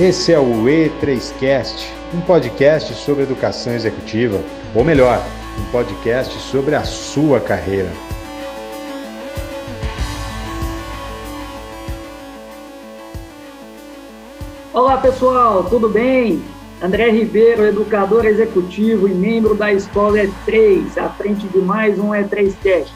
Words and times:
Esse 0.00 0.32
é 0.32 0.38
o 0.38 0.64
E3Cast, 0.64 1.92
um 2.14 2.22
podcast 2.22 2.94
sobre 2.94 3.24
educação 3.24 3.74
executiva, 3.74 4.40
ou 4.74 4.82
melhor, 4.82 5.22
um 5.60 5.70
podcast 5.70 6.32
sobre 6.38 6.74
a 6.74 6.82
sua 6.82 7.38
carreira. 7.38 7.90
Olá 14.72 14.96
pessoal, 14.96 15.64
tudo 15.64 15.90
bem? 15.90 16.42
André 16.80 17.10
Ribeiro, 17.10 17.62
educador 17.66 18.24
executivo 18.24 19.06
e 19.06 19.12
membro 19.12 19.54
da 19.54 19.74
Escola 19.74 20.16
E3, 20.16 20.96
à 20.96 21.10
frente 21.10 21.46
de 21.48 21.58
mais 21.58 21.98
um 21.98 22.12
E3Cast, 22.12 22.94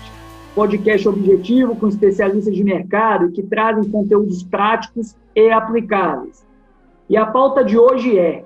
podcast 0.54 1.06
objetivo 1.06 1.76
com 1.76 1.88
especialistas 1.88 2.54
de 2.54 2.64
mercado 2.64 3.30
que 3.32 3.42
trazem 3.42 3.84
conteúdos 3.90 4.42
práticos 4.42 5.14
e 5.34 5.50
aplicáveis. 5.50 6.45
E 7.08 7.16
a 7.16 7.24
pauta 7.24 7.64
de 7.64 7.78
hoje 7.78 8.18
é 8.18 8.44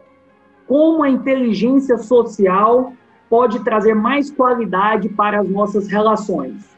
como 0.66 1.02
a 1.02 1.10
inteligência 1.10 1.96
social 1.96 2.92
pode 3.28 3.64
trazer 3.64 3.95
mais 3.95 4.30
qualidade 4.30 5.09
para 5.09 5.41
as 5.41 5.48
nossas 5.48 5.88
relações. 5.88 6.69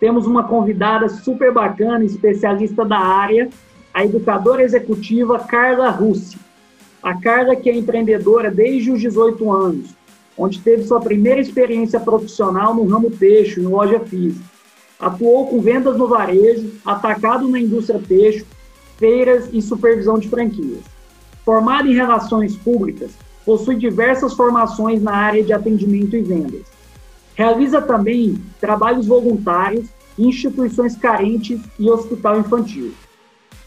Temos 0.00 0.26
uma 0.26 0.44
convidada 0.44 1.08
super 1.08 1.52
bacana, 1.52 2.04
especialista 2.04 2.84
da 2.84 2.98
área, 2.98 3.48
a 3.92 4.04
educadora 4.04 4.62
executiva 4.62 5.38
Carla 5.40 5.90
Russi. 5.90 6.38
A 7.02 7.14
Carla, 7.20 7.54
que 7.54 7.68
é 7.68 7.76
empreendedora 7.76 8.50
desde 8.50 8.90
os 8.90 9.00
18 9.00 9.52
anos, 9.52 9.94
onde 10.36 10.60
teve 10.60 10.84
sua 10.84 11.00
primeira 11.00 11.40
experiência 11.40 12.00
profissional 12.00 12.74
no 12.74 12.86
ramo 12.86 13.10
peixe, 13.10 13.60
em 13.60 13.64
loja 13.64 14.00
física. 14.00 14.44
Atuou 14.98 15.46
com 15.48 15.60
vendas 15.60 15.96
no 15.96 16.08
varejo, 16.08 16.72
atacado 16.84 17.46
na 17.48 17.60
indústria 17.60 18.00
peixe, 18.00 18.44
feiras 18.96 19.48
e 19.52 19.60
supervisão 19.60 20.18
de 20.18 20.28
franquias. 20.28 20.97
Formada 21.48 21.88
em 21.88 21.94
relações 21.94 22.54
públicas, 22.56 23.12
possui 23.42 23.76
diversas 23.76 24.34
formações 24.34 25.00
na 25.00 25.14
área 25.14 25.42
de 25.42 25.50
atendimento 25.50 26.14
e 26.14 26.20
vendas. 26.20 26.66
Realiza 27.34 27.80
também 27.80 28.38
trabalhos 28.60 29.06
voluntários 29.06 29.88
em 30.18 30.28
instituições 30.28 30.94
carentes 30.94 31.58
e 31.78 31.90
hospital 31.90 32.40
infantil. 32.40 32.92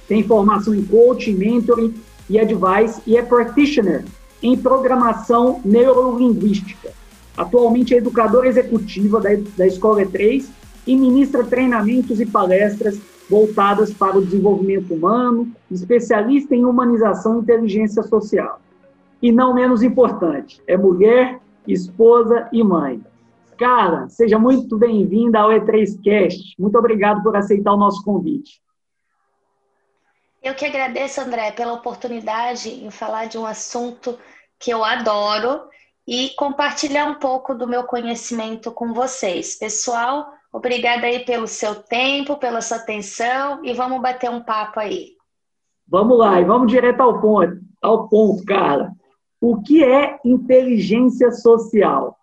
Tem 0.08 0.22
formação 0.22 0.76
em 0.76 0.84
coaching, 0.84 1.34
mentoring 1.34 1.96
e 2.30 2.38
advice 2.38 3.02
e 3.08 3.18
é 3.18 3.24
practitioner 3.24 4.06
em 4.44 4.56
programação 4.56 5.60
neurolinguística. 5.66 6.92
Atualmente 7.36 7.96
é 7.96 7.98
educadora 7.98 8.48
executiva 8.48 9.20
da, 9.20 9.30
da 9.58 9.66
Escola 9.66 10.04
E3 10.04 10.46
e 10.86 10.96
ministra 10.96 11.44
treinamentos 11.44 12.22
e 12.22 12.28
palestras 12.28 13.00
voltadas 13.32 13.94
para 13.94 14.18
o 14.18 14.26
desenvolvimento 14.26 14.94
humano, 14.94 15.56
especialista 15.72 16.54
em 16.54 16.66
humanização 16.66 17.38
e 17.38 17.40
inteligência 17.40 18.04
social. 18.04 18.60
E 19.22 19.32
não 19.32 19.54
menos 19.54 19.82
importante, 19.82 20.62
é 20.68 20.76
mulher, 20.76 21.40
esposa 21.66 22.50
e 22.52 22.62
mãe. 22.62 23.02
Cara, 23.58 24.10
seja 24.10 24.38
muito 24.38 24.78
bem-vinda 24.78 25.40
ao 25.40 25.50
E3Cast. 25.50 26.56
Muito 26.60 26.78
obrigado 26.78 27.24
por 27.24 27.34
aceitar 27.38 27.72
o 27.74 27.78
nosso 27.78 28.04
convite. 28.04 28.62
Eu 30.44 30.54
que 30.54 30.66
agradeço, 30.66 31.22
André, 31.22 31.52
pela 31.52 31.72
oportunidade 31.72 32.70
em 32.70 32.92
falar 32.92 33.28
de 33.28 33.38
um 33.38 33.46
assunto 33.46 34.20
que 34.60 34.72
eu 34.72 34.84
adoro 34.84 35.62
e 36.06 36.32
compartilhar 36.36 37.06
um 37.06 37.16
pouco 37.16 37.56
do 37.56 37.66
meu 37.66 37.86
conhecimento 37.86 38.72
com 38.74 38.92
vocês. 38.92 39.56
Pessoal, 39.56 40.34
obrigada 40.52 41.08
aí 41.08 41.24
pelo 41.26 41.48
seu 41.48 41.76
tempo, 41.76 42.38
pela 42.38 42.62
sua 42.62 42.78
atenção 42.78 43.64
e 43.64 43.74
vamos 43.74 44.02
bater 44.02 44.30
um 44.30 44.44
papo 44.44 44.80
aí. 44.80 45.16
Vamos 45.88 46.18
lá, 46.18 46.40
e 46.40 46.46
vamos 46.46 46.72
direto 46.72 47.02
ao 47.02 47.20
ponto, 47.20 47.60
ao 47.82 48.08
ponto, 48.08 48.46
Carla. 48.46 48.92
O 49.40 49.62
que 49.62 49.84
é 49.84 50.20
inteligência 50.24 51.32
social? 51.32 52.18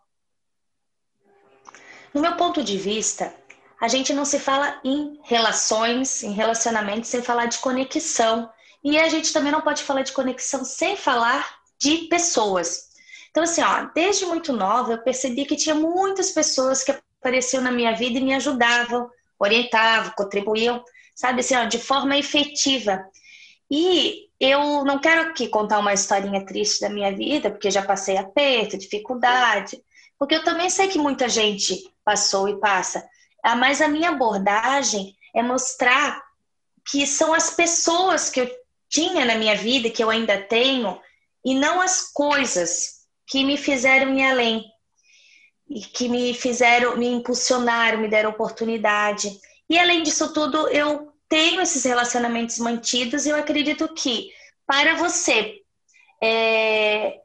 No 2.14 2.20
meu 2.20 2.36
ponto 2.36 2.62
de 2.62 2.78
vista, 2.78 3.34
a 3.80 3.86
gente 3.86 4.12
não 4.12 4.24
se 4.24 4.38
fala 4.38 4.80
em 4.82 5.20
relações, 5.22 6.22
em 6.22 6.32
relacionamentos, 6.32 7.08
sem 7.08 7.22
falar 7.22 7.46
de 7.46 7.58
conexão. 7.58 8.50
E 8.82 8.98
a 8.98 9.08
gente 9.08 9.32
também 9.32 9.52
não 9.52 9.60
pode 9.60 9.82
falar 9.82 10.02
de 10.02 10.12
conexão 10.12 10.64
sem 10.64 10.96
falar 10.96 11.58
de 11.78 12.08
pessoas. 12.08 12.88
Então, 13.30 13.42
assim, 13.42 13.62
ó, 13.62 13.88
desde 13.94 14.26
muito 14.26 14.52
nova, 14.52 14.92
eu 14.92 15.02
percebi 15.02 15.44
que 15.44 15.56
tinha 15.56 15.74
muitas 15.74 16.30
pessoas 16.30 16.82
que 16.82 16.92
apareciam 17.20 17.62
na 17.62 17.70
minha 17.70 17.92
vida 17.94 18.18
e 18.18 18.22
me 18.22 18.34
ajudavam, 18.34 19.08
orientavam, 19.38 20.12
contribuíam, 20.16 20.82
sabe, 21.14 21.40
assim, 21.40 21.54
ó, 21.54 21.64
de 21.64 21.78
forma 21.78 22.16
efetiva. 22.16 23.04
E 23.70 24.28
eu 24.40 24.84
não 24.84 24.98
quero 24.98 25.22
aqui 25.22 25.48
contar 25.48 25.78
uma 25.78 25.92
historinha 25.92 26.44
triste 26.44 26.80
da 26.80 26.88
minha 26.88 27.12
vida, 27.12 27.50
porque 27.50 27.70
já 27.70 27.82
passei 27.82 28.16
aperto, 28.16 28.78
dificuldade, 28.78 29.82
porque 30.18 30.34
eu 30.34 30.44
também 30.44 30.70
sei 30.70 30.88
que 30.88 30.98
muita 30.98 31.28
gente 31.28 31.76
passou 32.04 32.48
e 32.48 32.58
passa. 32.58 33.06
Ah, 33.42 33.56
mas 33.56 33.80
a 33.80 33.88
minha 33.88 34.10
abordagem 34.10 35.14
é 35.34 35.42
mostrar 35.42 36.22
que 36.90 37.06
são 37.06 37.34
as 37.34 37.50
pessoas 37.50 38.30
que 38.30 38.40
eu 38.40 38.50
tinha 38.88 39.24
na 39.24 39.34
minha 39.34 39.54
vida, 39.54 39.90
que 39.90 40.02
eu 40.02 40.08
ainda 40.08 40.40
tenho, 40.40 40.98
e 41.44 41.54
não 41.54 41.80
as 41.80 42.10
coisas 42.12 43.06
que 43.26 43.44
me 43.44 43.56
fizeram 43.56 44.14
ir 44.14 44.24
além 44.24 44.64
e 45.68 45.80
que 45.80 46.08
me 46.08 46.32
fizeram, 46.34 46.96
me 46.96 47.06
impulsionaram, 47.06 47.98
me 47.98 48.08
deram 48.08 48.30
oportunidade. 48.30 49.38
E 49.68 49.78
além 49.78 50.02
disso 50.02 50.32
tudo, 50.32 50.68
eu 50.68 51.12
tenho 51.28 51.60
esses 51.60 51.84
relacionamentos 51.84 52.58
mantidos 52.58 53.26
e 53.26 53.30
eu 53.30 53.36
acredito 53.36 53.86
que 53.94 54.30
para 54.66 54.94
você, 54.96 55.60
é, 56.22 57.20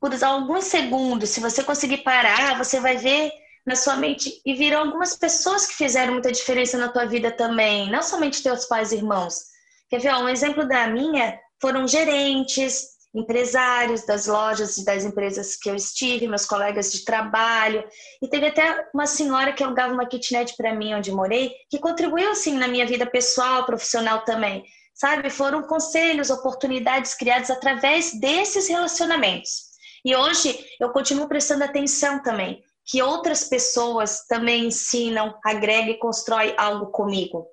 por 0.00 0.12
alguns 0.24 0.64
segundos, 0.64 1.30
se 1.30 1.40
você 1.40 1.62
conseguir 1.62 1.98
parar, 1.98 2.56
você 2.56 2.80
vai 2.80 2.96
ver 2.96 3.30
na 3.64 3.74
sua 3.74 3.96
mente 3.96 4.40
e 4.44 4.54
viram 4.54 4.80
algumas 4.80 5.16
pessoas 5.16 5.66
que 5.66 5.74
fizeram 5.74 6.12
muita 6.12 6.30
diferença 6.30 6.78
na 6.78 6.88
tua 6.88 7.04
vida 7.04 7.30
também, 7.30 7.90
não 7.90 8.02
somente 8.02 8.42
teus 8.42 8.64
pais 8.66 8.92
e 8.92 8.96
irmãos. 8.96 9.42
Quer 9.88 10.00
ver? 10.00 10.14
um 10.14 10.28
exemplo 10.28 10.66
da 10.66 10.86
minha 10.86 11.38
foram 11.60 11.86
gerentes, 11.86 12.95
empresários 13.16 14.04
das 14.04 14.26
lojas 14.26 14.76
e 14.76 14.84
das 14.84 15.02
empresas 15.02 15.56
que 15.56 15.70
eu 15.70 15.74
estive, 15.74 16.28
meus 16.28 16.44
colegas 16.44 16.92
de 16.92 17.02
trabalho, 17.02 17.82
e 18.22 18.28
teve 18.28 18.46
até 18.46 18.86
uma 18.92 19.06
senhora 19.06 19.54
que 19.54 19.64
alugava 19.64 19.94
uma 19.94 20.06
kitnet 20.06 20.54
para 20.54 20.74
mim 20.74 20.94
onde 20.94 21.10
morei, 21.10 21.50
que 21.70 21.78
contribuiu 21.78 22.30
assim 22.30 22.58
na 22.58 22.68
minha 22.68 22.86
vida 22.86 23.06
pessoal, 23.06 23.64
profissional 23.64 24.22
também. 24.24 24.62
Sabe? 24.94 25.30
Foram 25.30 25.62
conselhos, 25.62 26.30
oportunidades 26.30 27.14
criadas 27.14 27.50
através 27.50 28.18
desses 28.20 28.68
relacionamentos. 28.68 29.66
E 30.04 30.14
hoje 30.14 30.58
eu 30.78 30.90
continuo 30.90 31.26
prestando 31.26 31.64
atenção 31.64 32.22
também 32.22 32.62
que 32.84 33.02
outras 33.02 33.44
pessoas 33.44 34.26
também 34.26 34.66
ensinam, 34.66 35.34
agregam 35.44 35.90
e 35.90 35.98
constroem 35.98 36.54
algo 36.56 36.86
comigo. 36.86 37.46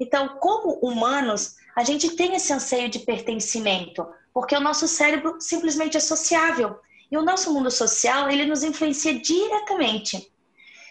Então, 0.00 0.36
como 0.40 0.80
humanos, 0.82 1.54
a 1.76 1.84
gente 1.84 2.16
tem 2.16 2.34
esse 2.34 2.52
anseio 2.52 2.88
de 2.88 2.98
pertencimento, 2.98 4.06
porque 4.32 4.56
o 4.56 4.60
nosso 4.60 4.88
cérebro 4.88 5.40
simplesmente 5.40 5.96
é 5.96 6.00
sociável. 6.00 6.78
E 7.10 7.16
o 7.16 7.22
nosso 7.22 7.52
mundo 7.52 7.70
social, 7.70 8.30
ele 8.30 8.46
nos 8.46 8.62
influencia 8.62 9.18
diretamente. 9.20 10.32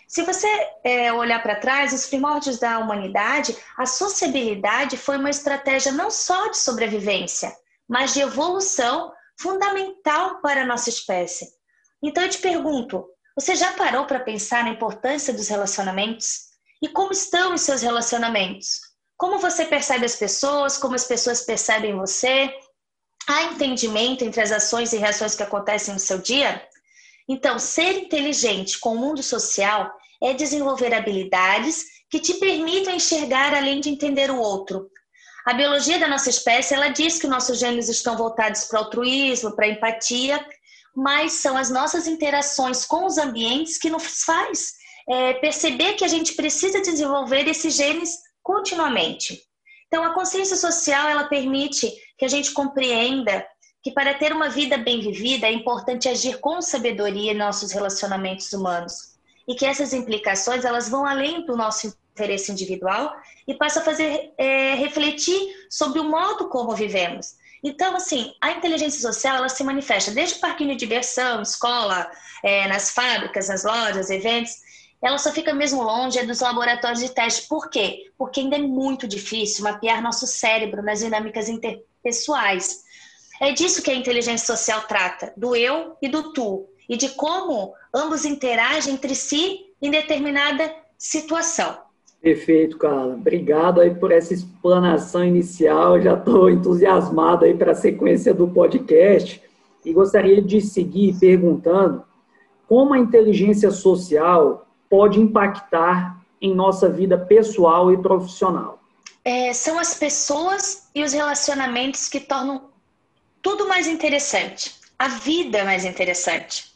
Se 0.07 0.24
você 0.24 0.47
é, 0.84 1.12
olhar 1.13 1.41
para 1.41 1.56
trás, 1.56 1.94
os 1.94 2.06
primórdios 2.06 2.59
da 2.59 2.80
humanidade, 2.80 3.57
a 3.78 3.85
sociabilidade 3.85 4.97
foi 4.97 5.18
uma 5.18 5.30
estratégia 5.30 5.91
não 5.91 6.12
só 6.12 6.50
de 6.50 6.57
sobrevivência, 6.57 7.56
mas 7.88 8.13
de 8.13 8.19
evolução 8.19 9.12
fundamental 9.40 10.41
para 10.41 10.63
a 10.63 10.66
nossa 10.66 10.90
espécie. 10.90 11.47
Então 12.03 12.24
eu 12.24 12.30
te 12.30 12.40
pergunto, 12.40 13.06
você 13.35 13.56
já 13.56 13.72
parou 13.72 14.06
para 14.06 14.19
pensar 14.19 14.63
na 14.66 14.72
importância 14.72 15.34
dos 15.34 15.47
relacionamentos? 15.47 16.51
E 16.81 16.90
como 16.90 17.12
estão 17.12 17.53
os 17.53 17.62
seus 17.62 17.81
relacionamentos? 17.81 18.81
Como 19.16 19.40
você 19.40 19.66
percebe 19.66 20.06
as 20.06 20.16
pessoas? 20.16 20.78
Como 20.78 20.96
as 20.96 21.06
pessoas 21.06 21.41
percebem 21.41 21.96
você? 21.96 22.53
Há 23.27 23.43
entendimento 23.43 24.23
entre 24.23 24.41
as 24.41 24.51
ações 24.51 24.94
e 24.94 24.97
reações 24.97 25.35
que 25.35 25.44
acontecem 25.44 25.94
no 25.94 26.00
seu 26.00 26.18
dia? 26.18 26.62
Então, 27.27 27.59
ser 27.59 27.97
inteligente 27.97 28.79
com 28.79 28.95
o 28.95 28.97
mundo 28.97 29.23
social 29.23 29.91
é 30.21 30.33
desenvolver 30.33 30.94
habilidades 30.94 31.85
que 32.09 32.19
te 32.19 32.33
permitam 32.35 32.94
enxergar 32.94 33.53
além 33.53 33.79
de 33.79 33.89
entender 33.89 34.29
o 34.29 34.39
outro. 34.39 34.89
A 35.45 35.53
biologia 35.53 35.97
da 35.97 36.07
nossa 36.07 36.29
espécie, 36.29 36.73
ela 36.73 36.89
diz 36.89 37.19
que 37.19 37.27
nossos 37.27 37.57
gênios 37.57 37.89
estão 37.89 38.18
voltados 38.18 38.65
para 38.65 38.79
o 38.79 38.83
altruísmo, 38.83 39.56
para 39.56 39.65
a 39.65 39.69
empatia 39.69 40.45
mas 40.95 41.33
são 41.33 41.57
as 41.57 41.69
nossas 41.69 42.07
interações 42.07 42.85
com 42.85 43.06
os 43.06 43.17
ambientes 43.17 43.77
que 43.77 43.89
nos 43.89 44.24
faz 44.24 44.74
é, 45.09 45.33
perceber 45.35 45.94
que 45.94 46.03
a 46.03 46.07
gente 46.07 46.33
precisa 46.33 46.81
desenvolver 46.81 47.47
esses 47.47 47.75
genes 47.75 48.17
continuamente. 48.44 49.41
Então, 49.91 50.05
a 50.05 50.13
consciência 50.13 50.55
social 50.55 51.09
ela 51.09 51.25
permite 51.25 51.91
que 52.17 52.23
a 52.23 52.27
gente 52.29 52.51
compreenda 52.51 53.45
que 53.83 53.91
para 53.91 54.13
ter 54.13 54.31
uma 54.31 54.47
vida 54.47 54.77
bem 54.77 55.01
vivida 55.01 55.47
é 55.47 55.51
importante 55.51 56.07
agir 56.07 56.39
com 56.39 56.61
sabedoria 56.61 57.33
em 57.33 57.38
nossos 57.38 57.73
relacionamentos 57.73 58.53
humanos 58.53 59.17
e 59.45 59.53
que 59.53 59.65
essas 59.65 59.91
implicações 59.91 60.63
elas 60.63 60.88
vão 60.88 61.05
além 61.05 61.45
do 61.45 61.57
nosso 61.57 61.93
interesse 62.13 62.53
individual 62.53 63.13
e 63.45 63.53
passa 63.53 63.81
a 63.81 63.83
fazer 63.83 64.31
é, 64.38 64.75
refletir 64.75 65.67
sobre 65.69 65.99
o 65.99 66.05
modo 66.05 66.47
como 66.47 66.73
vivemos. 66.73 67.35
Então, 67.61 67.93
assim, 67.93 68.33
a 68.39 68.51
inteligência 68.51 69.01
social 69.01 69.35
ela 69.35 69.49
se 69.49 69.61
manifesta 69.61 70.11
desde 70.11 70.38
o 70.38 70.39
parquinho 70.39 70.71
de 70.71 70.77
diversão, 70.77 71.41
escola, 71.41 72.09
é, 72.43 72.65
nas 72.69 72.91
fábricas, 72.91 73.49
nas 73.49 73.65
lojas, 73.65 74.09
eventos. 74.09 74.53
Ela 75.01 75.18
só 75.18 75.31
fica 75.31 75.53
mesmo 75.53 75.81
longe 75.81 76.24
dos 76.25 76.42
laboratórios 76.42 77.00
de 77.00 77.09
teste. 77.09 77.48
Por 77.48 77.69
quê? 77.69 78.12
Porque 78.18 78.42
ainda 78.42 78.56
é 78.56 78.59
muito 78.59 79.07
difícil 79.07 79.63
mapear 79.63 80.01
nosso 80.01 80.27
cérebro 80.27 80.83
nas 80.83 81.00
dinâmicas 81.00 81.50
interpessoais. 81.50 82.83
É 83.42 83.51
disso 83.51 83.81
que 83.81 83.89
a 83.89 83.95
inteligência 83.95 84.45
social 84.45 84.83
trata, 84.83 85.33
do 85.36 85.56
eu 85.56 85.98
e 86.00 86.07
do 86.07 86.31
tu, 86.31 86.68
e 86.88 86.95
de 86.95 87.09
como 87.09 87.74
ambos 87.92 88.25
interagem 88.25 88.94
entre 88.94 89.15
si 89.15 89.65
em 89.81 89.89
determinada 89.89 90.71
situação. 90.98 91.75
Perfeito, 92.21 92.77
Carla. 92.77 93.15
Obrigado 93.15 93.81
aí 93.81 93.95
por 93.95 94.12
essa 94.12 94.31
explanação 94.31 95.25
inicial. 95.25 96.00
Já 96.00 96.13
estou 96.13 96.51
entusiasmado 96.51 97.45
aí 97.45 97.56
para 97.56 97.71
a 97.71 97.75
sequência 97.75 98.31
do 98.31 98.48
podcast 98.48 99.42
e 99.83 99.92
gostaria 99.92 100.39
de 100.39 100.62
seguir 100.62 101.18
perguntando 101.19 102.03
como 102.68 102.94
a 102.94 103.00
inteligência 103.00 103.71
social 103.71 104.68
pode 104.91 105.17
impactar 105.21 106.21
em 106.41 106.53
nossa 106.53 106.89
vida 106.89 107.17
pessoal 107.17 107.93
e 107.93 107.97
profissional. 107.97 108.83
É, 109.23 109.53
são 109.53 109.79
as 109.79 109.93
pessoas 109.93 110.89
e 110.93 111.01
os 111.01 111.13
relacionamentos 111.13 112.09
que 112.09 112.19
tornam 112.19 112.69
tudo 113.41 113.69
mais 113.69 113.88
interessante, 113.88 114.75
a 114.99 115.07
vida 115.07 115.63
mais 115.63 115.85
interessante. 115.85 116.73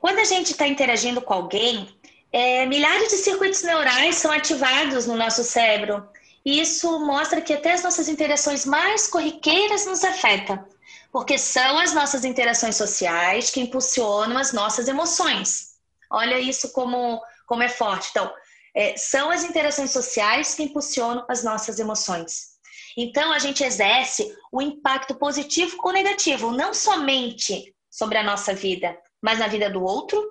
Quando 0.00 0.18
a 0.18 0.24
gente 0.24 0.50
está 0.50 0.66
interagindo 0.66 1.22
com 1.22 1.32
alguém, 1.32 1.88
é, 2.32 2.66
milhares 2.66 3.10
de 3.10 3.18
circuitos 3.18 3.62
neurais 3.62 4.16
são 4.16 4.32
ativados 4.32 5.06
no 5.06 5.16
nosso 5.16 5.44
cérebro. 5.44 6.06
E 6.44 6.60
isso 6.60 6.98
mostra 7.00 7.40
que 7.40 7.52
até 7.52 7.72
as 7.72 7.82
nossas 7.82 8.08
interações 8.08 8.64
mais 8.64 9.06
corriqueiras 9.06 9.86
nos 9.86 10.02
afetam, 10.02 10.64
porque 11.12 11.38
são 11.38 11.78
as 11.78 11.94
nossas 11.94 12.24
interações 12.24 12.74
sociais 12.74 13.50
que 13.50 13.60
impulsionam 13.60 14.36
as 14.36 14.52
nossas 14.52 14.88
emoções. 14.88 15.67
Olha 16.10 16.38
isso 16.38 16.72
como, 16.72 17.22
como 17.46 17.62
é 17.62 17.68
forte. 17.68 18.08
Então, 18.10 18.32
é, 18.74 18.96
são 18.96 19.30
as 19.30 19.44
interações 19.44 19.90
sociais 19.90 20.54
que 20.54 20.62
impulsionam 20.62 21.24
as 21.28 21.42
nossas 21.42 21.78
emoções. 21.78 22.58
Então, 22.96 23.32
a 23.32 23.38
gente 23.38 23.62
exerce 23.62 24.34
o 24.52 24.60
impacto 24.60 25.14
positivo 25.14 25.76
ou 25.82 25.92
negativo, 25.92 26.50
não 26.50 26.74
somente 26.74 27.74
sobre 27.90 28.18
a 28.18 28.22
nossa 28.22 28.54
vida, 28.54 28.96
mas 29.22 29.38
na 29.38 29.48
vida 29.48 29.70
do 29.70 29.82
outro 29.82 30.24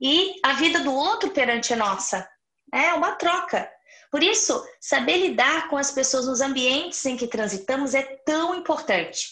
e 0.00 0.34
a 0.42 0.54
vida 0.54 0.80
do 0.80 0.92
outro 0.92 1.30
perante 1.30 1.72
a 1.72 1.76
nossa. 1.76 2.28
É 2.72 2.92
uma 2.94 3.12
troca. 3.12 3.70
Por 4.10 4.22
isso, 4.22 4.64
saber 4.80 5.16
lidar 5.16 5.68
com 5.68 5.76
as 5.76 5.90
pessoas 5.90 6.26
nos 6.26 6.40
ambientes 6.40 7.04
em 7.04 7.16
que 7.16 7.26
transitamos 7.26 7.94
é 7.94 8.02
tão 8.24 8.54
importante. 8.54 9.28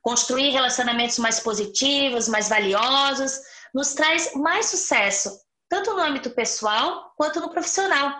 Construir 0.00 0.50
relacionamentos 0.50 1.18
mais 1.18 1.38
positivos, 1.38 2.28
mais 2.28 2.48
valiosos, 2.48 3.40
nos 3.74 3.94
traz 3.94 4.34
mais 4.34 4.66
sucesso, 4.66 5.30
tanto 5.68 5.94
no 5.94 6.02
âmbito 6.02 6.30
pessoal 6.30 7.12
quanto 7.16 7.40
no 7.40 7.50
profissional. 7.50 8.14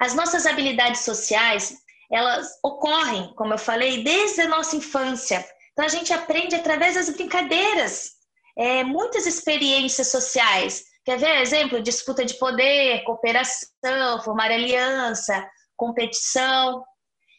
As 0.00 0.14
nossas 0.14 0.46
habilidades 0.46 1.00
sociais, 1.00 1.76
elas 2.10 2.48
ocorrem, 2.62 3.32
como 3.34 3.54
eu 3.54 3.58
falei, 3.58 4.02
desde 4.02 4.42
a 4.42 4.48
nossa 4.48 4.76
infância. 4.76 5.46
Então 5.72 5.84
a 5.84 5.88
gente 5.88 6.12
aprende 6.12 6.54
através 6.54 6.94
das 6.94 7.10
brincadeiras, 7.10 8.12
é, 8.58 8.82
muitas 8.84 9.26
experiências 9.26 10.08
sociais 10.08 10.84
Quer 11.06 11.18
ver 11.18 11.40
exemplo? 11.40 11.80
Disputa 11.80 12.24
de 12.24 12.34
poder, 12.34 13.04
cooperação, 13.04 14.20
formar 14.24 14.50
aliança, 14.50 15.48
competição. 15.76 16.84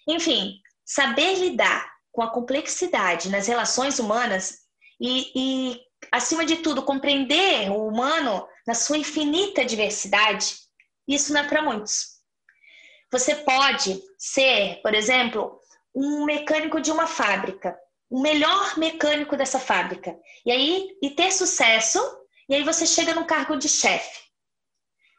Enfim, 0.07 0.53
saber 0.85 1.35
lidar 1.35 1.85
com 2.13 2.21
a 2.21 2.31
complexidade 2.31 3.29
nas 3.29 3.45
relações 3.45 3.99
humanas 3.99 4.59
e, 5.01 5.31
e, 5.35 5.81
acima 6.11 6.45
de 6.45 6.57
tudo, 6.57 6.83
compreender 6.83 7.71
o 7.71 7.87
humano 7.87 8.47
na 8.65 8.73
sua 8.73 8.97
infinita 8.97 9.65
diversidade, 9.65 10.55
isso 11.07 11.33
não 11.33 11.41
é 11.41 11.47
para 11.47 11.61
muitos. 11.61 12.17
Você 13.11 13.35
pode 13.35 14.01
ser, 14.17 14.81
por 14.81 14.93
exemplo, 14.93 15.59
um 15.95 16.25
mecânico 16.25 16.81
de 16.81 16.91
uma 16.91 17.07
fábrica, 17.07 17.77
o 18.09 18.21
melhor 18.21 18.77
mecânico 18.77 19.35
dessa 19.35 19.59
fábrica, 19.59 20.17
e 20.45 20.51
aí 20.51 20.87
e 21.01 21.09
ter 21.11 21.31
sucesso 21.31 21.99
e 22.49 22.55
aí 22.55 22.63
você 22.63 22.85
chega 22.85 23.13
no 23.13 23.25
cargo 23.25 23.57
de 23.57 23.67
chefe. 23.67 24.21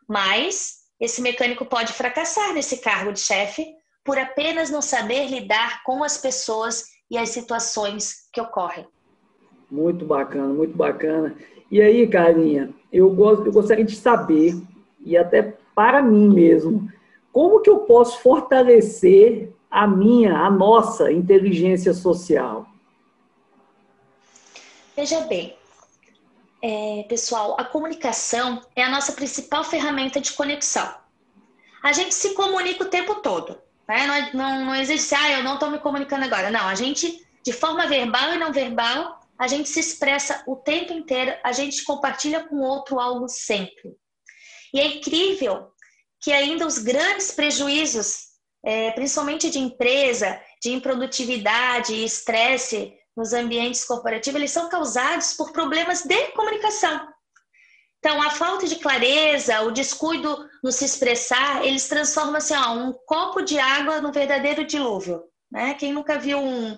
Mas 0.09 0.79
esse 1.01 1.21
mecânico 1.21 1.67
pode 1.67 1.93
fracassar 1.93 2.53
nesse 2.53 2.79
cargo 2.79 3.13
de 3.13 3.21
chefe 3.21 3.67
por 4.05 4.19
apenas 4.19 4.71
não 4.71 4.81
saber 4.81 5.27
lidar 5.27 5.83
com 5.83 6.03
as 6.03 6.17
pessoas 6.17 6.85
e 7.11 7.19
as 7.19 7.29
situações 7.29 8.29
que 8.33 8.41
ocorrem. 8.41 8.89
Muito 9.71 10.05
bacana, 10.05 10.49
muito 10.49 10.77
bacana. 10.77 11.35
E 11.71 11.81
aí, 11.81 12.07
Carinha, 12.07 12.71
eu, 12.93 13.11
gosto, 13.11 13.47
eu 13.47 13.53
gostaria 13.53 13.85
de 13.85 13.95
saber, 13.95 14.57
e 15.05 15.17
até 15.17 15.55
para 15.75 16.03
mim 16.03 16.29
mesmo, 16.29 16.91
como 17.33 17.61
que 17.61 17.69
eu 17.71 17.81
posso 17.81 18.21
fortalecer 18.21 19.53
a 19.71 19.87
minha, 19.87 20.39
a 20.39 20.51
nossa 20.51 21.13
inteligência 21.13 21.93
social? 21.93 22.67
Veja 24.97 25.21
bem, 25.21 25.57
é, 26.61 27.05
pessoal, 27.09 27.55
a 27.59 27.65
comunicação 27.65 28.63
é 28.75 28.83
a 28.83 28.91
nossa 28.91 29.13
principal 29.13 29.63
ferramenta 29.63 30.21
de 30.21 30.33
conexão. 30.33 30.93
A 31.83 31.93
gente 31.93 32.15
se 32.15 32.35
comunica 32.35 32.83
o 32.83 32.89
tempo 32.89 33.17
todo. 33.17 33.57
Né? 33.87 34.31
Não, 34.33 34.43
não, 34.43 34.65
não 34.67 34.75
existe, 34.75 35.15
ah, 35.15 35.39
eu 35.39 35.45
não 35.45 35.55
estou 35.55 35.71
me 35.71 35.79
comunicando 35.79 36.25
agora. 36.25 36.51
Não, 36.51 36.67
a 36.67 36.75
gente, 36.75 37.25
de 37.45 37.53
forma 37.53 37.87
verbal 37.87 38.35
e 38.35 38.39
não 38.39 38.53
verbal, 38.53 39.18
a 39.39 39.47
gente 39.47 39.69
se 39.69 39.79
expressa 39.79 40.43
o 40.47 40.57
tempo 40.57 40.93
inteiro, 40.93 41.37
a 41.45 41.53
gente 41.53 41.85
compartilha 41.85 42.45
com 42.49 42.57
o 42.57 42.65
outro 42.65 42.99
algo 42.99 43.29
sempre. 43.29 43.95
E 44.75 44.81
é 44.81 44.87
incrível 44.87 45.71
que 46.21 46.33
ainda 46.33 46.67
os 46.67 46.79
grandes 46.79 47.31
prejuízos, 47.31 48.29
é, 48.65 48.91
principalmente 48.91 49.49
de 49.49 49.59
empresa, 49.59 50.41
de 50.61 50.73
improdutividade 50.73 51.95
e 51.95 52.05
estresse 52.05 52.93
nos 53.17 53.33
ambientes 53.33 53.85
corporativos, 53.85 54.39
eles 54.39 54.51
são 54.51 54.69
causados 54.69 55.33
por 55.35 55.53
problemas 55.53 56.03
de 56.03 56.33
comunicação. 56.33 57.09
Então, 57.99 58.23
a 58.23 58.31
falta 58.31 58.67
de 58.67 58.77
clareza, 58.77 59.63
o 59.63 59.73
descuido 59.73 60.49
no 60.63 60.71
se 60.71 60.85
expressar, 60.85 61.65
eles 61.65 61.89
transformam 61.89 62.37
assim, 62.37 62.55
ó, 62.55 62.75
um 62.75 62.93
copo 63.07 63.43
de 63.43 63.59
água 63.59 64.01
no 64.01 64.13
verdadeiro 64.13 64.65
dilúvio. 64.65 65.25
Né? 65.51 65.75
Quem 65.75 65.93
nunca 65.93 66.19
viu 66.19 66.39
um 66.39 66.77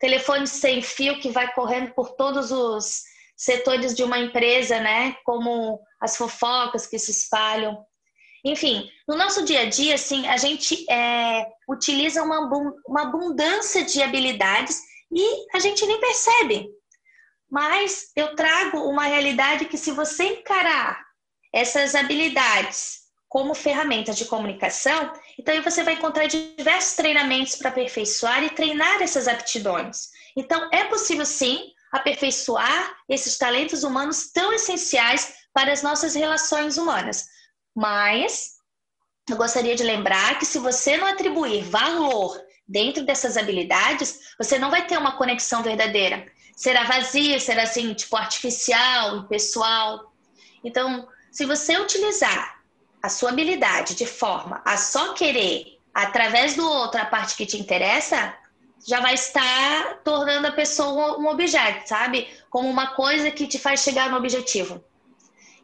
telefone 0.00 0.46
sem 0.46 0.82
fio 0.82 1.20
que 1.20 1.30
vai 1.30 1.52
correndo 1.52 1.92
por 1.92 2.16
todos 2.16 2.50
os 2.50 3.02
setores 3.36 3.94
de 3.94 4.02
uma 4.02 4.18
empresa, 4.18 4.80
né? 4.80 5.14
Como 5.24 5.80
as 6.00 6.16
fofocas 6.16 6.86
que 6.86 6.98
se 6.98 7.10
espalham. 7.10 7.84
Enfim, 8.44 8.90
no 9.06 9.16
nosso 9.16 9.44
dia 9.44 9.60
a 9.60 9.64
dia, 9.66 9.94
assim, 9.94 10.26
a 10.26 10.38
gente 10.38 10.90
é, 10.90 11.46
utiliza 11.68 12.22
uma, 12.22 12.40
uma 12.88 13.02
abundância 13.02 13.84
de 13.84 14.02
habilidades 14.02 14.80
e 15.12 15.46
a 15.54 15.58
gente 15.58 15.84
nem 15.86 16.00
percebe. 16.00 16.66
Mas 17.50 18.10
eu 18.16 18.34
trago 18.34 18.78
uma 18.88 19.04
realidade 19.04 19.66
que, 19.66 19.76
se 19.76 19.90
você 19.90 20.24
encarar 20.24 21.04
essas 21.52 21.94
habilidades 21.94 22.99
como 23.30 23.54
ferramentas 23.54 24.18
de 24.18 24.24
comunicação, 24.24 25.12
então 25.38 25.54
aí 25.54 25.60
você 25.60 25.84
vai 25.84 25.94
encontrar 25.94 26.26
diversos 26.26 26.96
treinamentos 26.96 27.54
para 27.54 27.68
aperfeiçoar 27.68 28.42
e 28.42 28.50
treinar 28.50 29.00
essas 29.00 29.28
aptidões. 29.28 30.08
Então, 30.36 30.68
é 30.72 30.82
possível 30.86 31.24
sim 31.24 31.72
aperfeiçoar 31.92 32.92
esses 33.08 33.38
talentos 33.38 33.84
humanos 33.84 34.32
tão 34.32 34.52
essenciais 34.52 35.32
para 35.54 35.72
as 35.72 35.80
nossas 35.80 36.16
relações 36.16 36.76
humanas. 36.76 37.28
Mas 37.72 38.56
eu 39.30 39.36
gostaria 39.36 39.76
de 39.76 39.84
lembrar 39.84 40.36
que 40.36 40.44
se 40.44 40.58
você 40.58 40.96
não 40.96 41.06
atribuir 41.06 41.62
valor 41.62 42.36
dentro 42.66 43.04
dessas 43.04 43.36
habilidades, 43.36 44.34
você 44.38 44.58
não 44.58 44.72
vai 44.72 44.84
ter 44.88 44.98
uma 44.98 45.16
conexão 45.16 45.62
verdadeira. 45.62 46.26
Será 46.56 46.82
vazia, 46.82 47.38
será 47.38 47.62
assim, 47.62 47.94
tipo 47.94 48.16
artificial, 48.16 49.18
impessoal. 49.18 50.12
Então, 50.64 51.08
se 51.30 51.44
você 51.46 51.78
utilizar 51.78 52.59
a 53.02 53.08
sua 53.08 53.30
habilidade 53.30 53.94
de 53.94 54.06
forma 54.06 54.60
a 54.64 54.76
só 54.76 55.14
querer 55.14 55.78
através 55.94 56.54
do 56.54 56.66
outro 56.68 57.00
a 57.00 57.04
parte 57.04 57.36
que 57.36 57.46
te 57.46 57.58
interessa, 57.58 58.34
já 58.86 59.00
vai 59.00 59.14
estar 59.14 59.98
tornando 60.04 60.46
a 60.46 60.52
pessoa 60.52 61.18
um 61.18 61.26
objeto, 61.28 61.88
sabe? 61.88 62.28
Como 62.48 62.68
uma 62.68 62.94
coisa 62.94 63.30
que 63.30 63.46
te 63.46 63.58
faz 63.58 63.80
chegar 63.80 64.10
no 64.10 64.16
objetivo. 64.16 64.82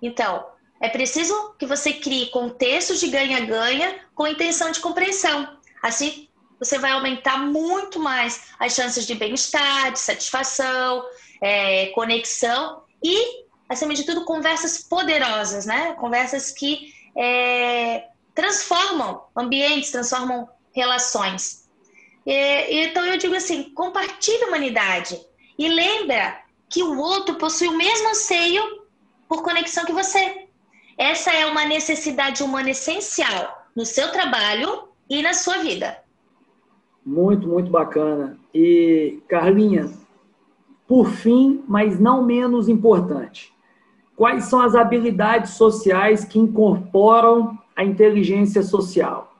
Então, 0.02 0.46
é 0.80 0.88
preciso 0.88 1.54
que 1.58 1.64
você 1.64 1.92
crie 1.92 2.30
contextos 2.30 3.00
de 3.00 3.08
ganha-ganha 3.08 4.00
com 4.14 4.26
intenção 4.26 4.70
de 4.70 4.80
compreensão. 4.80 5.56
Assim 5.82 6.26
você 6.58 6.78
vai 6.78 6.92
aumentar 6.92 7.38
muito 7.38 8.00
mais 8.00 8.48
as 8.58 8.74
chances 8.74 9.06
de 9.06 9.14
bem-estar, 9.14 9.92
de 9.92 9.98
satisfação, 9.98 11.04
é, 11.40 11.86
conexão 11.88 12.82
e, 13.02 13.44
acima 13.68 13.94
de 13.94 14.04
tudo, 14.04 14.24
conversas 14.24 14.78
poderosas, 14.78 15.66
né? 15.66 15.92
Conversas 15.94 16.50
que 16.50 16.94
é, 17.16 18.08
transformam 18.34 19.22
ambientes, 19.34 19.90
transformam 19.90 20.48
relações. 20.72 21.68
E, 22.24 22.84
então 22.86 23.04
eu 23.04 23.16
digo 23.16 23.34
assim, 23.34 23.70
compartilhe 23.70 24.44
a 24.44 24.48
humanidade 24.48 25.18
e 25.58 25.68
lembra 25.68 26.38
que 26.68 26.82
o 26.82 26.98
outro 26.98 27.36
possui 27.36 27.68
o 27.68 27.76
mesmo 27.76 28.10
anseio 28.10 28.62
por 29.28 29.42
conexão 29.42 29.84
que 29.84 29.92
você. 29.92 30.46
Essa 30.98 31.30
é 31.30 31.46
uma 31.46 31.64
necessidade 31.64 32.42
humana 32.42 32.70
essencial 32.70 33.66
no 33.74 33.84
seu 33.84 34.10
trabalho 34.12 34.88
e 35.08 35.22
na 35.22 35.34
sua 35.34 35.58
vida. 35.58 35.98
Muito, 37.04 37.46
muito 37.46 37.70
bacana. 37.70 38.38
E 38.52 39.20
Carlinha, 39.28 39.90
por 40.88 41.10
fim, 41.10 41.62
mas 41.68 42.00
não 42.00 42.24
menos 42.24 42.68
importante, 42.68 43.52
quais 44.16 44.44
são 44.46 44.60
as 44.60 44.74
habilidades 44.74 45.52
sociais 45.52 46.24
que 46.24 46.38
incorporam 46.38 47.56
a 47.76 47.84
inteligência 47.84 48.62
social? 48.62 49.36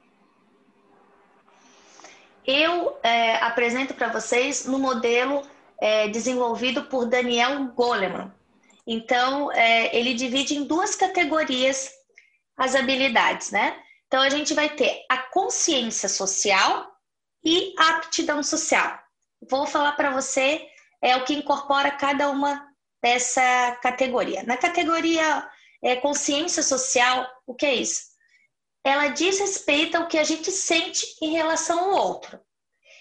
Eu 2.46 2.96
é, 3.02 3.36
apresento 3.38 3.94
para 3.94 4.12
vocês 4.12 4.66
no 4.66 4.78
modelo 4.78 5.42
é, 5.80 6.08
desenvolvido 6.08 6.84
por 6.84 7.06
Daniel 7.06 7.72
Goleman. 7.74 8.32
Então, 8.86 9.50
é, 9.50 9.96
ele 9.96 10.14
divide 10.14 10.54
em 10.54 10.64
duas 10.64 10.94
categorias 10.94 11.90
as 12.56 12.76
habilidades, 12.76 13.50
né? 13.50 13.76
Então, 14.06 14.22
a 14.22 14.30
gente 14.30 14.54
vai 14.54 14.68
ter 14.68 15.04
a 15.10 15.18
consciência 15.18 16.08
social 16.08 16.86
e 17.44 17.74
a 17.78 17.96
aptidão 17.96 18.42
social. 18.42 18.96
Vou 19.50 19.66
falar 19.66 19.92
para 19.92 20.10
você 20.10 20.64
é 21.02 21.16
o 21.16 21.24
que 21.24 21.34
incorpora 21.34 21.90
cada 21.90 22.30
uma 22.30 22.66
dessa 23.02 23.76
categoria. 23.82 24.42
Na 24.42 24.56
categoria 24.56 25.48
é, 25.82 25.96
consciência 25.96 26.62
social, 26.62 27.28
o 27.46 27.54
que 27.54 27.66
é 27.66 27.74
isso? 27.74 28.02
Ela 28.84 29.08
diz 29.08 29.38
respeito 29.38 29.96
ao 29.96 30.06
que 30.06 30.18
a 30.18 30.24
gente 30.24 30.50
sente 30.50 31.16
em 31.20 31.32
relação 31.32 31.78
ao 31.78 32.06
outro. 32.06 32.40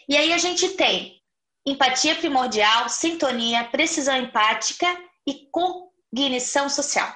E 0.07 0.17
aí 0.17 0.33
a 0.33 0.37
gente 0.37 0.69
tem 0.69 1.21
empatia 1.65 2.15
primordial, 2.15 2.89
sintonia, 2.89 3.63
precisão 3.65 4.15
empática 4.17 4.85
e 5.27 5.47
cognição 5.51 6.69
social. 6.69 7.15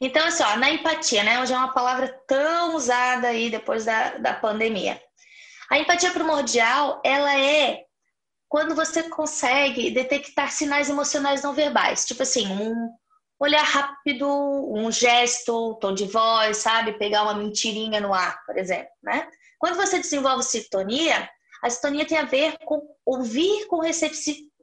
Então, 0.00 0.26
assim, 0.26 0.42
ó, 0.42 0.56
na 0.56 0.70
empatia, 0.70 1.22
né? 1.22 1.40
Hoje 1.40 1.54
é 1.54 1.56
uma 1.56 1.72
palavra 1.72 2.08
tão 2.26 2.76
usada 2.76 3.28
aí 3.28 3.48
depois 3.48 3.84
da, 3.84 4.18
da 4.18 4.34
pandemia. 4.34 5.00
A 5.70 5.78
empatia 5.78 6.10
primordial, 6.10 7.00
ela 7.04 7.38
é 7.38 7.84
quando 8.54 8.76
você 8.76 9.02
consegue 9.02 9.90
detectar 9.90 10.52
sinais 10.52 10.88
emocionais 10.88 11.42
não 11.42 11.52
verbais, 11.52 12.04
tipo 12.04 12.22
assim, 12.22 12.46
um 12.46 12.88
olhar 13.36 13.64
rápido, 13.64 14.28
um 14.72 14.92
gesto, 14.92 15.74
tom 15.80 15.92
de 15.92 16.04
voz, 16.06 16.58
sabe? 16.58 16.96
Pegar 16.96 17.24
uma 17.24 17.34
mentirinha 17.34 18.00
no 18.00 18.14
ar, 18.14 18.40
por 18.46 18.56
exemplo, 18.56 18.92
né? 19.02 19.28
Quando 19.58 19.74
você 19.74 19.98
desenvolve 19.98 20.44
sintonia, 20.44 21.28
a 21.64 21.68
sintonia 21.68 22.06
tem 22.06 22.16
a 22.16 22.26
ver 22.26 22.56
com 22.64 22.80
ouvir 23.04 23.66
com, 23.66 23.80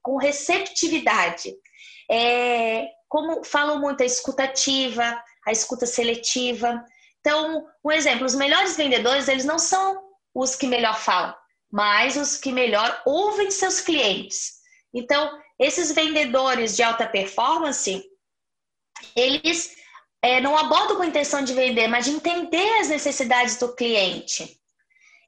com 0.01 0.15
receptividade. 0.15 1.53
É, 2.09 2.87
como 3.09 3.43
falam 3.43 3.81
muito, 3.81 4.03
a 4.03 4.05
escutativa, 4.05 5.21
a 5.45 5.51
escuta 5.51 5.85
seletiva. 5.85 6.81
Então, 7.19 7.67
um 7.83 7.91
exemplo, 7.91 8.25
os 8.25 8.35
melhores 8.35 8.77
vendedores, 8.77 9.27
eles 9.27 9.43
não 9.43 9.59
são 9.59 10.01
os 10.33 10.55
que 10.55 10.65
melhor 10.65 10.97
falam, 10.97 11.35
mas 11.71 12.17
os 12.17 12.37
que 12.37 12.51
melhor 12.51 13.01
ouvem 13.05 13.49
seus 13.49 13.79
clientes. 13.79 14.59
Então, 14.93 15.39
esses 15.57 15.91
vendedores 15.91 16.75
de 16.75 16.83
alta 16.83 17.07
performance, 17.07 18.03
eles 19.15 19.75
é, 20.21 20.41
não 20.41 20.57
abordam 20.57 20.97
com 20.97 21.03
a 21.03 21.07
intenção 21.07 21.43
de 21.43 21.53
vender, 21.53 21.87
mas 21.87 22.05
de 22.05 22.11
entender 22.11 22.79
as 22.79 22.89
necessidades 22.89 23.57
do 23.57 23.73
cliente. 23.73 24.59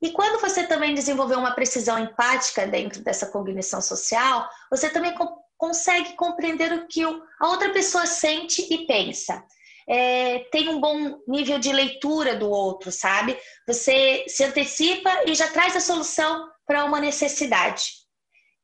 E 0.02 0.12
quando 0.12 0.42
você 0.42 0.68
também 0.68 0.94
desenvolver 0.94 1.36
uma 1.36 1.56
precisão 1.56 1.98
empática 1.98 2.68
dentro 2.68 3.02
dessa 3.02 3.28
cognição 3.28 3.82
social, 3.82 4.50
você 4.70 4.90
também 4.90 5.16
co 5.16 5.42
consegue 5.56 6.18
compreender 6.18 6.74
o 6.74 6.88
que 6.88 7.02
a 7.04 7.48
outra 7.48 7.72
pessoa 7.72 8.06
sente 8.06 8.68
e 8.70 8.86
pensa. 8.86 9.42
É, 9.88 10.40
tem 10.52 10.70
um 10.70 10.80
bom 10.80 11.20
nível 11.28 11.60
de 11.60 11.72
leitura 11.72 12.36
do 12.36 12.50
outro, 12.50 12.92
sabe? 12.92 13.38
Você 13.68 14.26
se 14.28 14.44
antecipa 14.44 15.10
e 15.26 15.36
já 15.36 15.48
traz 15.48 15.76
a 15.76 15.82
solução 15.82 16.50
para 16.66 16.86
uma 16.86 17.00
necessidade. 17.00 17.86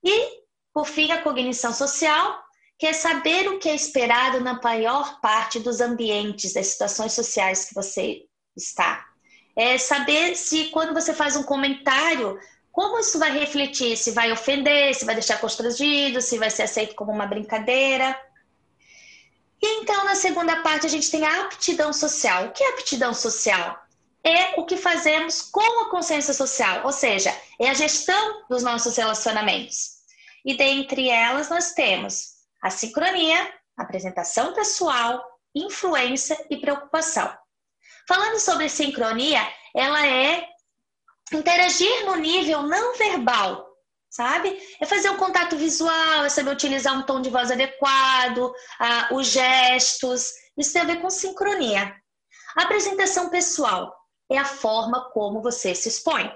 E, 0.03 0.27
por 0.73 0.85
fim, 0.85 1.11
a 1.11 1.21
cognição 1.21 1.73
social, 1.73 2.39
que 2.77 2.87
é 2.87 2.93
saber 2.93 3.49
o 3.49 3.59
que 3.59 3.69
é 3.69 3.75
esperado 3.75 4.39
na 4.39 4.59
maior 4.61 5.19
parte 5.19 5.59
dos 5.59 5.81
ambientes, 5.81 6.53
das 6.53 6.67
situações 6.67 7.13
sociais 7.13 7.65
que 7.65 7.75
você 7.75 8.23
está 8.55 9.09
é 9.59 9.77
saber 9.77 10.37
se 10.37 10.69
quando 10.69 10.93
você 10.93 11.13
faz 11.13 11.35
um 11.35 11.43
comentário, 11.43 12.39
como 12.71 12.97
isso 12.97 13.19
vai 13.19 13.37
refletir, 13.37 13.97
se 13.97 14.11
vai 14.11 14.31
ofender, 14.31 14.95
se 14.95 15.03
vai 15.03 15.13
deixar 15.13 15.37
constrangido, 15.37 16.21
se 16.21 16.37
vai 16.37 16.49
ser 16.49 16.63
aceito 16.63 16.95
como 16.95 17.11
uma 17.11 17.25
brincadeira. 17.25 18.17
E 19.61 19.81
então, 19.81 20.05
na 20.05 20.15
segunda 20.15 20.61
parte, 20.61 20.85
a 20.85 20.89
gente 20.89 21.11
tem 21.11 21.25
a 21.25 21.41
aptidão 21.43 21.91
social. 21.91 22.45
O 22.45 22.51
que 22.51 22.63
é 22.63 22.69
aptidão 22.69 23.13
social? 23.13 23.77
É 24.23 24.59
o 24.59 24.65
que 24.65 24.77
fazemos 24.77 25.41
com 25.41 25.81
a 25.81 25.89
consciência 25.89 26.33
social, 26.33 26.85
ou 26.85 26.91
seja, 26.91 27.35
é 27.59 27.69
a 27.69 27.73
gestão 27.73 28.43
dos 28.49 28.63
nossos 28.63 28.95
relacionamentos. 28.97 29.99
E 30.45 30.55
dentre 30.55 31.09
elas, 31.09 31.49
nós 31.49 31.73
temos 31.73 32.39
a 32.61 32.69
sincronia, 32.69 33.53
apresentação 33.77 34.53
pessoal, 34.53 35.23
influência 35.55 36.37
e 36.49 36.57
preocupação. 36.57 37.33
Falando 38.07 38.39
sobre 38.39 38.69
sincronia, 38.69 39.41
ela 39.75 40.05
é 40.05 40.47
interagir 41.31 42.05
no 42.05 42.15
nível 42.15 42.63
não 42.63 42.97
verbal, 42.97 43.68
sabe? 44.09 44.59
É 44.81 44.85
fazer 44.85 45.09
um 45.09 45.17
contato 45.17 45.55
visual, 45.55 46.25
é 46.25 46.29
saber 46.29 46.51
utilizar 46.51 46.97
um 46.97 47.03
tom 47.03 47.21
de 47.21 47.29
voz 47.29 47.51
adequado, 47.51 48.51
ah, 48.79 49.09
os 49.11 49.27
gestos. 49.27 50.31
Isso 50.57 50.73
tem 50.73 50.81
a 50.81 50.85
ver 50.85 51.01
com 51.01 51.09
sincronia. 51.09 51.95
A 52.57 52.63
apresentação 52.63 53.29
pessoal 53.29 53.95
é 54.31 54.37
a 54.37 54.45
forma 54.45 55.09
como 55.11 55.41
você 55.41 55.75
se 55.75 55.89
expõe. 55.89 56.31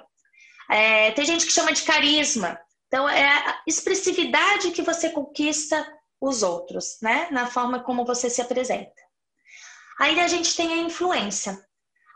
É, 0.70 1.12
tem 1.12 1.26
gente 1.26 1.46
que 1.46 1.52
chama 1.52 1.74
de 1.74 1.84
carisma. 1.84 2.60
Então, 2.88 3.10
é 3.10 3.26
a 3.26 3.62
expressividade 3.68 4.72
que 4.72 4.82
você 4.82 5.10
conquista 5.10 5.86
os 6.22 6.44
outros, 6.44 6.98
né? 7.02 7.28
Na 7.32 7.48
forma 7.48 7.84
como 7.84 8.06
você 8.06 8.30
se 8.30 8.42
apresenta. 8.42 9.02
Aí 10.00 10.20
a 10.20 10.28
gente 10.28 10.56
tem 10.56 10.74
a 10.74 10.78
influência. 10.78 11.60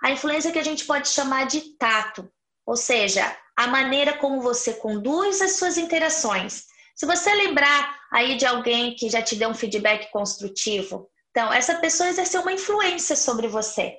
A 0.03 0.11
influência 0.11 0.51
que 0.51 0.59
a 0.59 0.63
gente 0.63 0.85
pode 0.85 1.09
chamar 1.09 1.47
de 1.47 1.75
tato, 1.77 2.31
ou 2.65 2.75
seja, 2.75 3.35
a 3.57 3.65
maneira 3.65 4.13
como 4.19 4.39
você 4.39 4.75
conduz 4.75 5.41
as 5.41 5.53
suas 5.53 5.77
interações. 5.77 6.67
Se 6.95 7.07
você 7.07 7.33
lembrar 7.33 7.99
aí 8.11 8.37
de 8.37 8.45
alguém 8.45 8.95
que 8.95 9.09
já 9.09 9.21
te 9.21 9.35
deu 9.35 9.49
um 9.49 9.55
feedback 9.55 10.11
construtivo, 10.11 11.09
então 11.31 11.51
essa 11.51 11.75
pessoa 11.75 12.09
exerceu 12.09 12.41
uma 12.41 12.53
influência 12.53 13.15
sobre 13.15 13.47
você. 13.47 13.97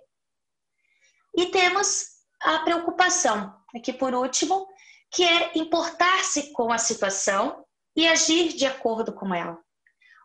E 1.37 1.47
temos 1.47 2.07
a 2.41 2.61
preocupação, 2.61 3.53
aqui 3.75 3.93
por 3.93 4.15
último, 4.15 4.69
que 5.11 5.25
é 5.25 5.59
importar-se 5.59 6.53
com 6.53 6.73
a 6.73 6.79
situação 6.79 7.65
e 7.97 8.07
agir 8.07 8.53
de 8.53 8.65
acordo 8.65 9.13
com 9.13 9.35
ela. 9.35 9.59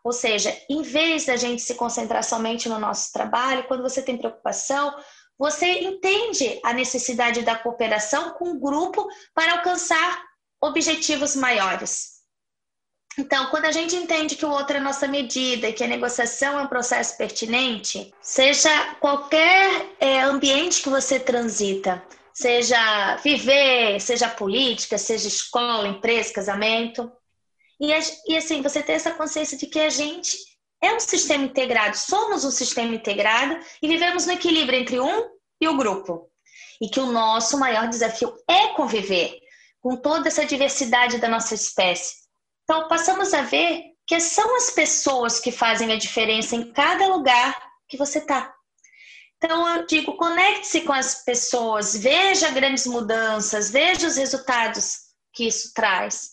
Ou 0.04 0.12
seja, 0.12 0.56
em 0.68 0.82
vez 0.82 1.26
da 1.26 1.36
gente 1.36 1.62
se 1.62 1.74
concentrar 1.74 2.22
somente 2.22 2.68
no 2.68 2.78
nosso 2.78 3.12
trabalho, 3.12 3.66
quando 3.66 3.82
você 3.82 4.02
tem 4.02 4.18
preocupação, 4.18 4.94
você 5.38 5.66
entende 5.80 6.60
a 6.62 6.72
necessidade 6.72 7.42
da 7.42 7.56
cooperação 7.56 8.30
com 8.34 8.50
o 8.50 8.60
grupo 8.60 9.08
para 9.34 9.54
alcançar 9.54 10.22
objetivos 10.60 11.34
maiores. 11.34 12.14
Então, 13.16 13.46
quando 13.46 13.66
a 13.66 13.72
gente 13.72 13.94
entende 13.94 14.34
que 14.34 14.44
o 14.44 14.50
outro 14.50 14.76
é 14.76 14.80
nossa 14.80 15.06
medida 15.06 15.68
e 15.68 15.72
que 15.72 15.84
a 15.84 15.88
negociação 15.88 16.58
é 16.58 16.62
um 16.62 16.68
processo 16.68 17.16
pertinente, 17.16 18.12
seja 18.20 18.94
qualquer 18.96 19.94
é, 20.00 20.20
ambiente 20.22 20.82
que 20.82 20.88
você 20.88 21.20
transita, 21.20 22.02
seja 22.32 23.16
viver, 23.16 24.00
seja 24.00 24.28
política, 24.28 24.98
seja 24.98 25.28
escola, 25.28 25.86
empresa, 25.86 26.32
casamento, 26.32 27.10
e, 27.80 27.92
e 28.28 28.36
assim, 28.36 28.62
você 28.62 28.82
ter 28.82 28.92
essa 28.92 29.12
consciência 29.12 29.56
de 29.56 29.66
que 29.66 29.78
a 29.78 29.90
gente 29.90 30.36
é 30.84 30.94
um 30.94 31.00
sistema 31.00 31.44
integrado, 31.44 31.96
somos 31.96 32.44
um 32.44 32.50
sistema 32.50 32.94
integrado 32.94 33.58
e 33.80 33.88
vivemos 33.88 34.26
no 34.26 34.32
equilíbrio 34.32 34.78
entre 34.78 35.00
um 35.00 35.30
e 35.60 35.68
o 35.68 35.76
grupo. 35.76 36.30
E 36.80 36.88
que 36.88 37.00
o 37.00 37.06
nosso 37.06 37.58
maior 37.58 37.88
desafio 37.88 38.34
é 38.48 38.68
conviver 38.68 39.38
com 39.80 39.96
toda 39.96 40.28
essa 40.28 40.44
diversidade 40.44 41.18
da 41.18 41.28
nossa 41.28 41.54
espécie. 41.54 42.16
Então, 42.64 42.88
passamos 42.88 43.32
a 43.32 43.42
ver 43.42 43.82
que 44.06 44.18
são 44.20 44.56
as 44.56 44.70
pessoas 44.70 45.40
que 45.40 45.52
fazem 45.52 45.92
a 45.92 45.98
diferença 45.98 46.56
em 46.56 46.72
cada 46.72 47.06
lugar 47.06 47.56
que 47.88 47.96
você 47.96 48.18
está. 48.18 48.54
Então, 49.36 49.76
eu 49.76 49.86
digo, 49.86 50.16
conecte-se 50.16 50.82
com 50.82 50.92
as 50.92 51.22
pessoas, 51.24 51.96
veja 51.96 52.50
grandes 52.50 52.86
mudanças, 52.86 53.70
veja 53.70 54.06
os 54.06 54.16
resultados 54.16 55.00
que 55.32 55.46
isso 55.46 55.72
traz. 55.74 56.30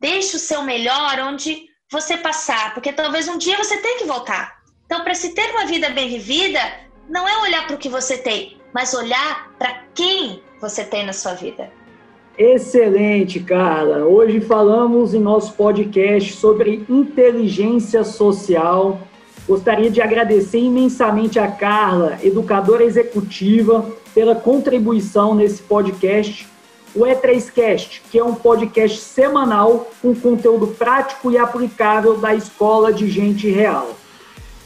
Deixe 0.00 0.36
o 0.36 0.40
seu 0.40 0.62
melhor 0.62 1.18
onde 1.20 1.68
você 1.90 2.18
passar, 2.18 2.74
porque 2.74 2.92
talvez 2.92 3.28
um 3.28 3.38
dia 3.38 3.56
você 3.56 3.78
tenha 3.78 3.98
que 3.98 4.04
voltar. 4.04 4.58
Então, 4.84 5.02
para 5.02 5.14
se 5.14 5.34
ter 5.34 5.50
uma 5.52 5.66
vida 5.66 5.88
bem 5.90 6.08
vivida, 6.08 6.60
não 7.08 7.26
é 7.26 7.38
olhar 7.42 7.66
para 7.66 7.76
o 7.76 7.78
que 7.78 7.88
você 7.88 8.18
tem, 8.18 8.58
mas 8.74 8.92
olhar 8.92 9.50
para 9.58 9.82
quem 9.94 10.42
você 10.60 10.84
tem 10.84 11.06
na 11.06 11.12
sua 11.12 11.34
vida. 11.34 11.70
Excelente, 12.36 13.40
Carla. 13.40 14.04
Hoje 14.04 14.40
falamos 14.40 15.14
em 15.14 15.18
nosso 15.18 15.54
podcast 15.54 16.34
sobre 16.34 16.84
inteligência 16.88 18.04
social. 18.04 19.00
Gostaria 19.46 19.90
de 19.90 20.00
agradecer 20.00 20.58
imensamente 20.58 21.38
a 21.38 21.50
Carla, 21.50 22.18
educadora 22.22 22.84
executiva, 22.84 23.90
pela 24.14 24.34
contribuição 24.34 25.34
nesse 25.34 25.62
podcast. 25.62 26.46
O 26.94 27.00
E3Cast, 27.00 28.02
que 28.10 28.18
é 28.18 28.24
um 28.24 28.34
podcast 28.34 28.98
semanal 28.98 29.90
com 30.00 30.14
conteúdo 30.14 30.68
prático 30.68 31.30
e 31.30 31.38
aplicável 31.38 32.16
da 32.16 32.34
Escola 32.34 32.92
de 32.92 33.08
Gente 33.10 33.50
Real. 33.50 33.96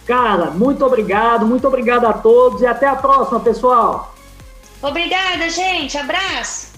Carla, 0.06 0.50
muito 0.50 0.84
obrigado, 0.84 1.46
muito 1.46 1.66
obrigado 1.66 2.06
a 2.06 2.12
todos 2.12 2.60
e 2.62 2.66
até 2.66 2.86
a 2.86 2.96
próxima, 2.96 3.40
pessoal. 3.40 4.14
Obrigada, 4.82 5.48
gente. 5.48 5.96
Abraço. 5.96 6.72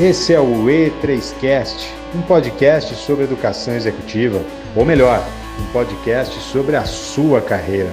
Esse 0.00 0.34
é 0.34 0.40
o 0.40 0.66
E3Cast, 0.66 1.88
um 2.14 2.22
podcast 2.22 2.94
sobre 2.96 3.24
educação 3.24 3.74
executiva, 3.74 4.42
ou 4.74 4.84
melhor, 4.84 5.24
um 5.60 5.72
podcast 5.72 6.34
sobre 6.40 6.74
a 6.74 6.84
sua 6.84 7.40
carreira. 7.40 7.92